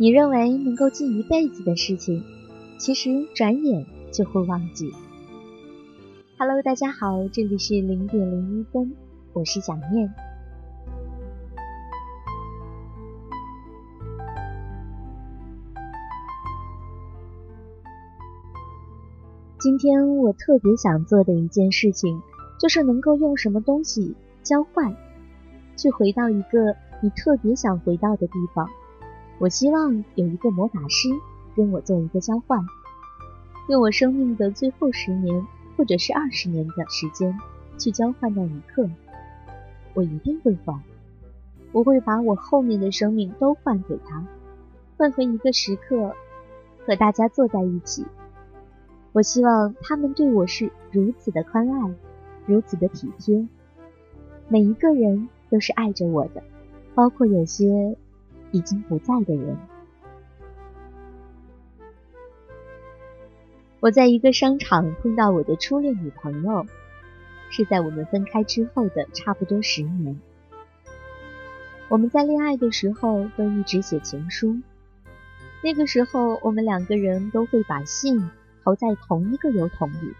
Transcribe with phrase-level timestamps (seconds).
[0.00, 2.22] 你认为能够记一辈子的事情，
[2.78, 4.92] 其实转眼就会忘记。
[6.38, 8.94] Hello，大家好，这里是零点零一分，
[9.32, 10.14] 我是想念。
[19.58, 22.22] 今天我特别想做的一件事情，
[22.60, 24.94] 就是能够用什么东西交换，
[25.76, 28.68] 去回到一个你特别想回到的地方。
[29.40, 31.08] 我希望有一个魔法师
[31.54, 32.66] 跟我做一个交换，
[33.68, 37.38] 用我生命的最后十年或者是二十年的时间
[37.78, 38.90] 去交换那一刻，
[39.94, 40.82] 我一定会换。
[41.70, 44.26] 我会把我后面的生命都换给他，
[44.96, 46.16] 换回一个时刻
[46.84, 48.04] 和大家坐在一起。
[49.12, 51.94] 我希望他们对我是如此的宽爱，
[52.44, 53.46] 如此的体贴，
[54.48, 56.42] 每一个人都是爱着我的，
[56.96, 57.96] 包括有些。
[58.52, 59.56] 已经不在的人。
[63.80, 66.66] 我在一个商场碰到我的初恋女朋友，
[67.50, 70.20] 是在我们分开之后的差不多十年。
[71.88, 74.58] 我们在恋爱的时候都一直写情书，
[75.62, 78.30] 那个时候我们两个人都会把信
[78.64, 80.12] 投在同一个邮筒里，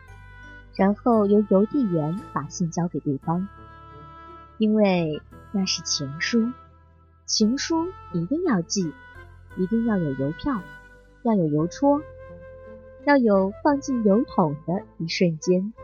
[0.77, 3.49] 然后由邮递员把信交给对方，
[4.57, 5.21] 因为
[5.51, 6.49] 那是情书。
[7.29, 8.91] 情书一定要寄，
[9.59, 10.63] 一定要有邮票，
[11.25, 12.01] 要有邮戳，
[13.05, 15.75] 要有放进邮筒的一瞬间。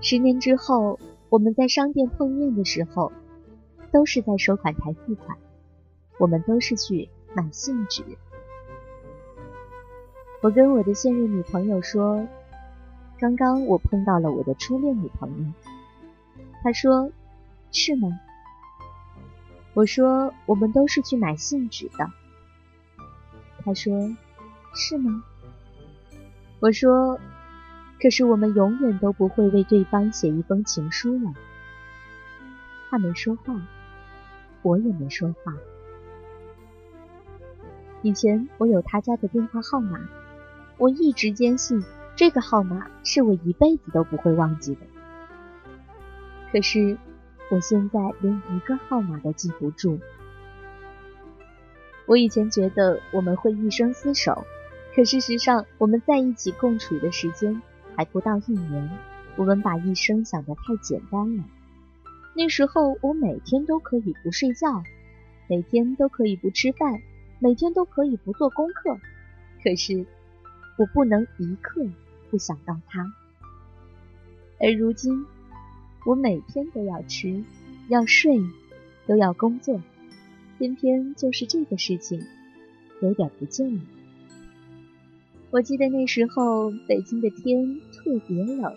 [0.00, 3.12] 十年之后，我们在商店碰面的时候，
[3.92, 5.36] 都是在收款台付款，
[6.18, 8.02] 我们都是去买信纸。
[10.40, 12.26] 我跟我的现任女朋友说，
[13.18, 15.52] 刚刚我碰到了我的初恋女朋友，
[16.62, 17.10] 她说，
[17.70, 18.18] 是吗？
[19.76, 22.10] 我说我们都是去买信纸的。
[23.62, 24.16] 他说
[24.74, 25.22] 是吗？
[26.60, 27.20] 我说
[28.00, 31.34] 可是我们永远都不会为对方写一封情书了。
[32.88, 33.54] 他没说话，
[34.62, 35.52] 我也没说话。
[38.00, 40.00] 以前我有他家的电话号码，
[40.78, 44.80] 我一直坚信这个号码是我一辈子都不会忘记的。
[46.50, 46.96] 可是。
[47.48, 50.00] 我现在连一个号码都记不住。
[52.06, 54.44] 我以前觉得我们会一生厮守，
[54.94, 57.62] 可事实上我们在一起共处的时间
[57.94, 58.90] 还不到一年。
[59.36, 61.44] 我们把一生想得太简单了。
[62.34, 64.82] 那时候我每天都可以不睡觉，
[65.48, 67.00] 每天都可以不吃饭，
[67.38, 68.98] 每天都可以不做功课。
[69.62, 70.04] 可是
[70.78, 71.86] 我不能一刻
[72.30, 73.12] 不想到他。
[74.58, 75.26] 而如今。
[76.06, 77.42] 我每天都要吃，
[77.88, 78.38] 要睡，
[79.08, 79.82] 都要工作，
[80.56, 82.22] 偏偏就是这个事情
[83.02, 83.80] 有点不见了。
[85.50, 88.76] 我记得那时候北京的天特别冷，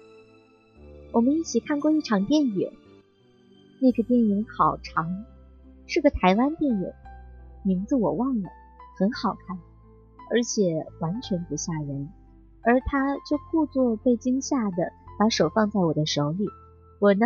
[1.11, 2.71] 我们一起看过一场电影，
[3.79, 5.23] 那个电影好长，
[5.85, 6.91] 是个台湾电影，
[7.63, 8.49] 名字我忘了，
[8.97, 9.55] 很好看，
[10.31, 12.09] 而且完全不吓人，
[12.63, 16.47] 而他就故作被惊吓的把手放在我的手里。
[16.99, 17.25] 我呢，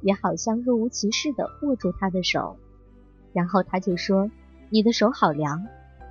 [0.00, 2.56] 也好像若无其事的握住他的手，
[3.32, 4.30] 然后他就说
[4.70, 5.66] ：“你的手好凉。”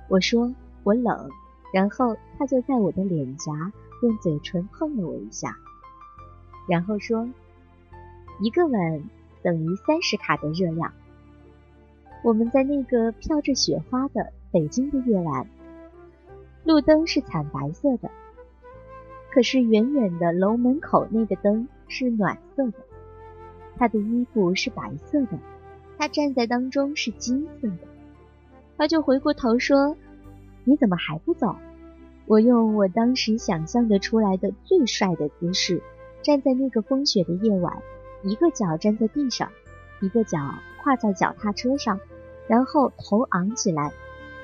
[0.08, 0.54] 我说
[0.84, 1.28] ：“我冷。”
[1.74, 3.72] 然后他就在我的脸颊
[4.02, 5.56] 用嘴唇碰了我一下，
[6.68, 7.28] 然后说
[8.40, 9.04] ：“一个吻
[9.42, 10.92] 等于三十卡的热量。”
[12.22, 15.48] 我们在那个飘着雪花的北京的夜晚，
[16.64, 18.10] 路灯是惨白色的，
[19.32, 22.78] 可是远远的楼门口那个灯是暖色的。
[23.80, 25.38] 他的衣服是白色的，
[25.96, 27.78] 他站在当中是金色的。
[28.76, 29.96] 他就回过头说
[30.64, 31.56] ：“你怎么还不走？”
[32.28, 35.82] 我用我当时想象的出来的最帅的姿势，
[36.20, 37.78] 站在那个风雪的夜晚，
[38.22, 39.50] 一个脚站在地上，
[40.02, 40.38] 一个脚
[40.82, 41.98] 跨在脚踏车上，
[42.48, 43.92] 然后头昂起来，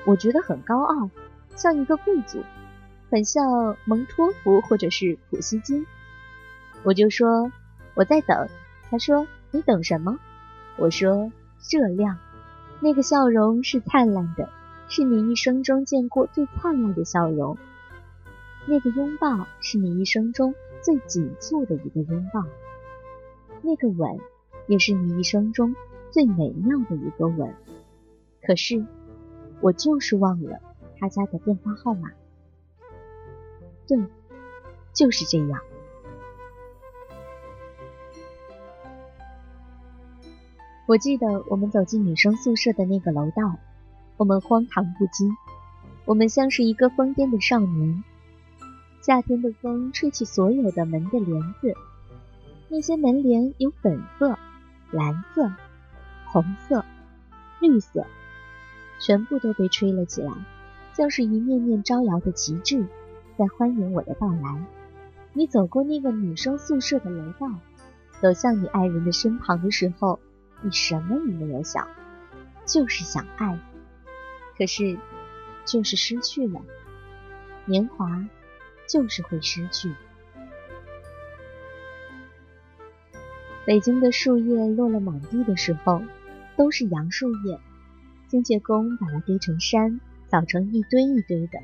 [0.07, 1.11] 我觉得很高傲，
[1.55, 2.41] 像一个贵族，
[3.11, 5.85] 很像蒙托夫或者是普希金。
[6.81, 7.51] 我就说
[7.93, 8.49] 我在等。
[8.89, 10.19] 他说：“你等什么？”
[10.77, 11.31] 我说
[11.71, 12.17] ：“热亮，
[12.79, 14.49] 那个笑容是灿烂的，
[14.87, 17.57] 是你一生中见过最灿烂的笑容。
[18.65, 22.43] 那个拥抱是你一生中最紧促的一个拥抱，
[23.61, 24.19] 那个吻
[24.67, 25.75] 也是你一生中
[26.11, 27.53] 最美妙的一个吻。
[28.41, 28.85] 可是，
[29.61, 30.59] 我就是忘了
[30.99, 32.11] 他家的电话号码。
[33.87, 33.97] 对，
[34.93, 35.59] 就是这样。
[40.87, 43.57] 我记得我们走进女生宿舍的那个楼道，
[44.15, 45.35] 我们荒唐不羁，
[46.05, 48.05] 我们像是一个疯癫的少年。
[49.01, 51.73] 夏天的风吹起所有的门的帘子，
[52.69, 54.39] 那些门帘有粉色、
[54.91, 55.51] 蓝色、
[56.27, 56.85] 红色、
[57.59, 58.05] 绿色，
[59.01, 60.31] 全部都被吹了起来，
[60.93, 62.87] 像是一面面招摇的旗帜，
[63.37, 64.65] 在欢迎我的到来。
[65.33, 67.49] 你走过那个女生宿舍的楼道，
[68.21, 70.17] 走向你爱人的身旁的时候。
[70.61, 71.87] 你什么也没有想，
[72.65, 73.59] 就是想爱，
[74.57, 74.97] 可是
[75.65, 76.61] 就是失去了。
[77.65, 78.25] 年华
[78.87, 79.93] 就是会失去。
[83.65, 86.01] 北京的树叶落了满地的时候，
[86.55, 87.59] 都是杨树叶。
[88.29, 89.99] 清洁工把它堆成山，
[90.29, 91.59] 扫成一堆一堆的。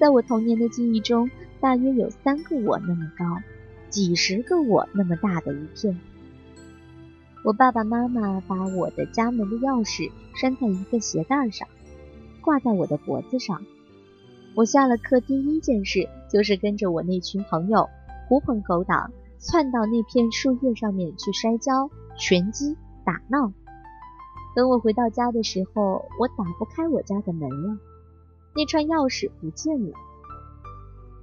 [0.00, 1.30] 在我童年的记忆中，
[1.60, 3.42] 大约有三个我那么高，
[3.90, 5.98] 几十个我那么大的一片。
[7.44, 11.66] 我爸爸妈妈把我的家门的钥匙拴在一个鞋带上，
[12.40, 13.60] 挂在我的脖子上。
[14.54, 17.88] 我下了课第一件事就是跟着我那群朋友
[18.28, 19.10] 狐朋狗党
[19.40, 23.52] 窜到那片树叶上面去摔跤、拳击、打闹。
[24.54, 27.76] 等我回到家的时候，我打不开我家的门了，
[28.54, 29.92] 那串钥匙不见了。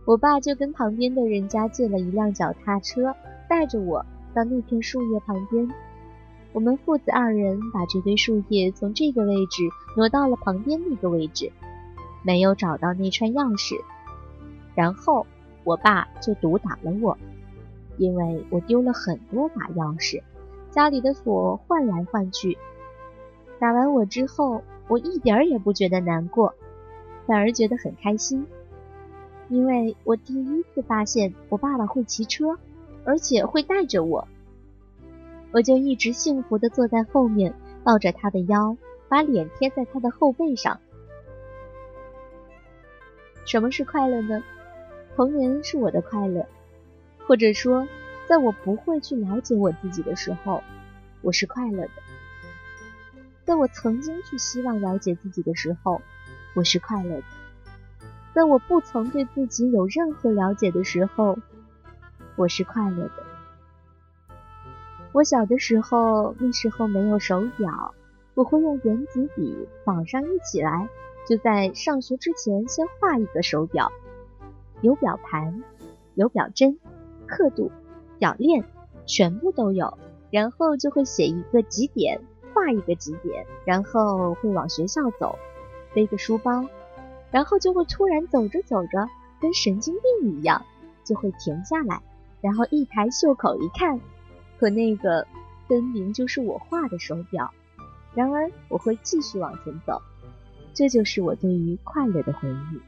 [0.04, 3.16] 我爸就跟旁边的人家借了一辆脚踏车，
[3.48, 5.70] 带着我到那片树叶旁边。
[6.52, 9.64] 我们父子二人把这堆树叶从这个位置
[9.96, 11.52] 挪到了旁边那个位置，
[12.24, 13.76] 没有找到那串钥匙。
[14.74, 15.28] 然后
[15.64, 17.18] 我爸就毒打了我，
[17.98, 20.24] 因为我丢了很多把钥匙，
[20.72, 22.58] 家里的锁换来换去。
[23.60, 26.56] 打完我之后，我一点儿也不觉得难过，
[27.28, 28.48] 反而觉得很开心，
[29.50, 32.58] 因为我第一次发现我爸爸会骑车，
[33.04, 34.28] 而且会带着我。
[35.52, 37.54] 我就一直幸福的坐在后面，
[37.84, 40.80] 抱着他的腰，把脸贴在他的后背上。
[43.46, 44.44] 什么是快乐呢？
[45.16, 46.46] 童年是我的快乐，
[47.26, 47.88] 或者说，
[48.28, 50.62] 在我不会去了解我自己的时候，
[51.22, 51.90] 我是快乐的；
[53.44, 56.02] 在我曾经去希望了解自己的时候，
[56.54, 57.24] 我是快乐的；
[58.36, 61.40] 在我不曾对自己有任何了解的时候，
[62.36, 63.29] 我是快乐的。
[65.12, 67.96] 我小的时候，那时候没有手表，
[68.36, 70.88] 我会用圆珠笔绑上一起来，
[71.28, 73.92] 就在上学之前先画一个手表，
[74.82, 75.64] 有表盘，
[76.14, 76.78] 有表针，
[77.26, 77.72] 刻度，
[78.20, 78.64] 表链，
[79.08, 79.98] 全部都有，
[80.30, 82.22] 然后就会写一个几点，
[82.54, 85.40] 画一个几点，然后会往学校走，
[85.96, 86.66] 背个书包，
[87.32, 89.10] 然后就会突然走着走着，
[89.42, 90.64] 跟神经病一样，
[91.04, 92.04] 就会停下来，
[92.42, 94.00] 然后一抬袖口一看。
[94.60, 95.26] 可那个
[95.68, 97.50] 分明就是我画的手表，
[98.14, 100.02] 然而我会继续往前走，
[100.74, 102.82] 这就是我对于快乐的回忆。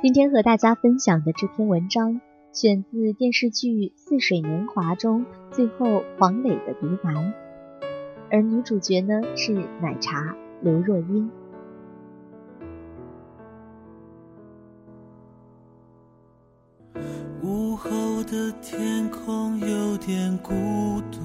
[0.00, 2.20] 今天和大家分享的这篇文章，
[2.52, 7.34] 选自电视剧《似水年华》中最后黄磊的独白，
[8.30, 11.28] 而女主角呢是奶茶刘若英。
[17.42, 17.90] 午后
[18.22, 20.52] 的天空有点孤
[21.10, 21.18] 独，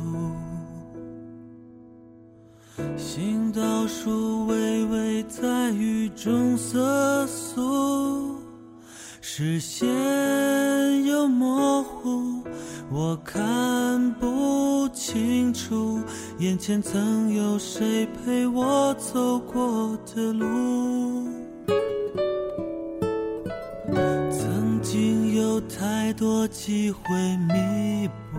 [2.98, 8.43] 行道树微微在雨中瑟缩。
[9.26, 9.88] 视线
[11.06, 12.44] 又模糊，
[12.92, 15.98] 我看不清楚
[16.40, 21.26] 眼前曾有谁陪我走过的路。
[24.30, 27.16] 曾经有太多机会
[27.48, 28.38] 弥补，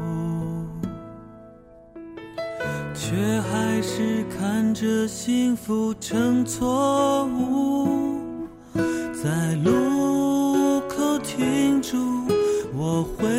[2.95, 7.89] 却还是看着幸福成错误，
[9.15, 9.94] 在路。
[12.77, 13.35] 我会。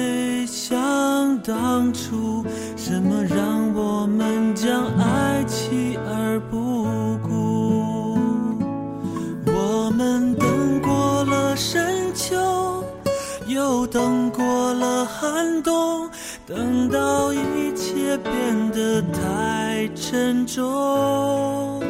[0.45, 0.77] 回想
[1.39, 2.45] 当初，
[2.77, 6.85] 什么让我们将爱弃而不
[7.27, 8.15] 顾？
[9.47, 12.83] 我们等过了深秋，
[13.47, 16.07] 又等过了寒冬，
[16.45, 21.81] 等到一切变得太沉重，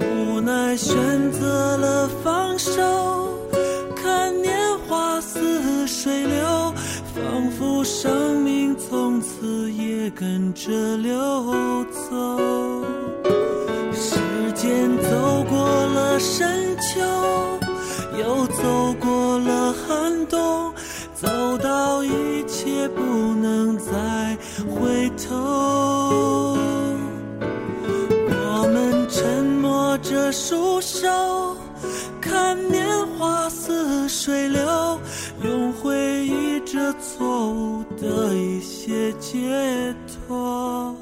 [0.00, 0.96] 无奈选
[1.30, 3.27] 择了放手。
[7.88, 12.84] 生命从此也跟着流走。
[13.94, 14.20] 时
[14.54, 17.00] 间走过了深秋，
[18.18, 20.70] 又走过了寒冬，
[21.14, 21.26] 走
[21.62, 24.36] 到一切不能再
[24.68, 26.58] 回头。
[28.30, 31.56] 我们沉默着束手，
[32.20, 35.00] 看年华似水流。
[36.78, 40.94] 用回忆这错误的一些解脱。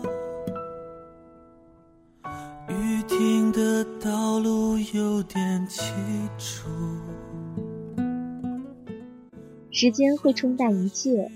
[2.68, 5.92] 雨停的道路有点凄
[6.38, 6.71] 楚。
[9.71, 11.30] 时间会冲淡一切，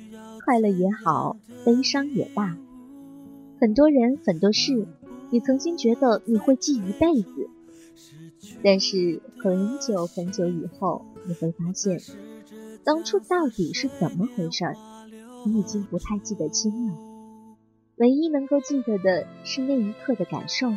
[0.45, 2.57] 快乐也好，悲伤也罢。
[3.61, 4.87] 很多人，很多事，
[5.29, 7.51] 你曾经觉得你会记一辈子，
[8.65, 12.01] 但是很久很久以后，你会发现。
[12.85, 14.77] 当初到底是怎么回事儿？
[15.47, 16.95] 你已经不太记得清了。
[17.97, 20.73] 唯一能够记得的是那一刻的感受，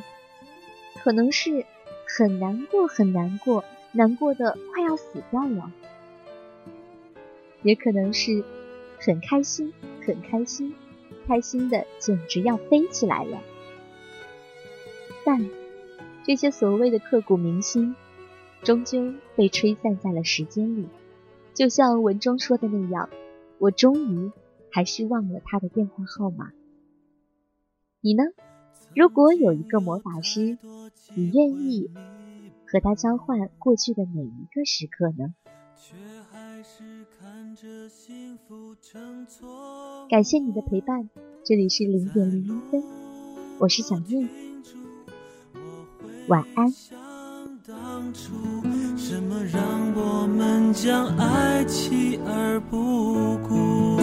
[1.03, 1.65] 可能是
[2.05, 5.71] 很难过，很难过，难过的快要死掉了；
[7.61, 8.43] 也可能是
[8.99, 9.73] 很开心，
[10.05, 10.75] 很开心，
[11.25, 13.41] 开心的简直要飞起来了。
[15.23, 15.49] 但
[16.25, 17.95] 这些所谓的刻骨铭心，
[18.63, 20.89] 终究被吹散在了时间里。
[21.53, 23.09] 就像文中说的那样，
[23.59, 24.31] 我终于
[24.71, 26.51] 还是忘了他的电话号码。
[28.01, 28.23] 你呢？
[28.95, 30.57] 如果有一个魔法师，
[31.15, 31.89] 你愿意
[32.67, 35.33] 和他交换过去的哪一个时刻呢？
[40.09, 41.09] 感谢你的陪伴，
[41.43, 42.83] 这里是零点零一分，
[43.59, 44.29] 我是小念，
[46.27, 46.71] 晚安。
[49.13, 49.61] 什么让
[49.95, 53.97] 我们将爱弃而不顾？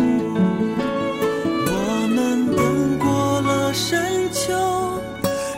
[1.67, 4.55] 我们等过了深秋，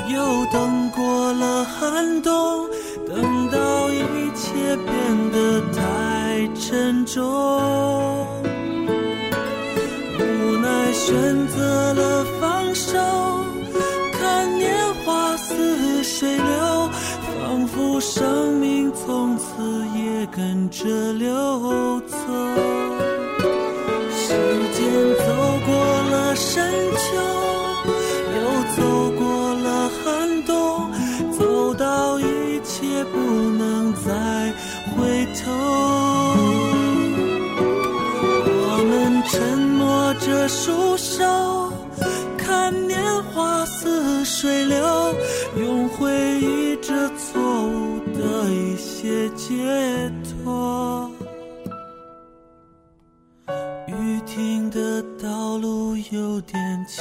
[0.08, 2.66] 又等过了寒冬，
[3.06, 7.22] 等到一切变得太沉重，
[10.18, 12.98] 无奈选择了放手，
[14.12, 16.88] 看年华似水流，
[17.38, 18.90] 仿佛生命。
[20.30, 22.16] 跟着流走，
[24.10, 24.28] 时
[24.72, 24.80] 间
[25.18, 25.24] 走
[25.66, 25.74] 过
[26.10, 27.16] 了深秋，
[28.36, 28.40] 又
[28.76, 30.90] 走过了寒冬，
[31.36, 34.52] 走到一切不能再
[34.94, 35.50] 回头。
[38.64, 41.72] 我们沉默着束手，
[42.38, 45.14] 看年华似水流，
[45.56, 49.28] 用回忆着错误的一些。
[49.34, 50.01] 结